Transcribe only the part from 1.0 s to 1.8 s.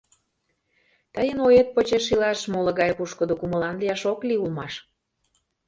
Тыйын оет